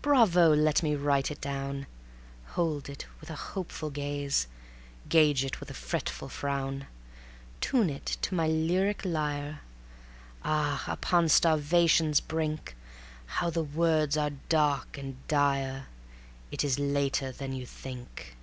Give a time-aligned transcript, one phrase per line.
[0.00, 0.48] Bravo!
[0.56, 1.86] let me write it down;
[2.56, 4.46] Hold it with a hopeful gaze,
[5.10, 6.86] Gauge it with a fretful frown;
[7.60, 9.60] Tune it to my lyric lyre...
[10.42, 10.82] Ah!
[10.90, 12.74] upon starvation's brink,
[13.26, 15.88] How the words are dark and dire:
[16.50, 18.36] It is later than you think.